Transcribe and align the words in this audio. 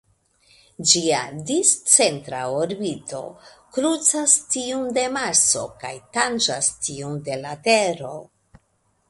Ĝia 0.91 1.17
discentra 1.51 2.39
orbito 2.61 3.19
krucas 3.77 4.33
tiun 4.55 4.89
de 4.97 5.05
Marso 5.19 5.63
kaj 5.85 5.93
tanĝas 6.19 6.73
tiun 6.89 7.23
de 7.31 7.39
la 7.45 7.55
Tero. 7.71 8.13